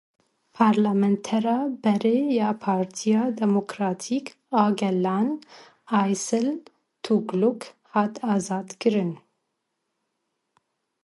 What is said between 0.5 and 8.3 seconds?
Parlamentera berê ya Partiya Demokratîk a Gelan Aysel Tugluk hat